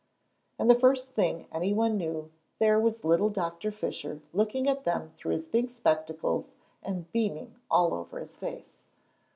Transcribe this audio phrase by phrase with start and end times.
[0.57, 5.11] And the first thing any one knew there was little Doctor Fisher looking at them
[5.15, 6.49] through his big spectacles
[6.81, 8.77] and beaming all over his face.